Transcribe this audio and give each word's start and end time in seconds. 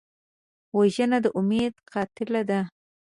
وژنه 0.77 1.17
د 1.23 1.25
امید 1.39 1.73
قاتله 1.91 2.41
ده 2.49 2.59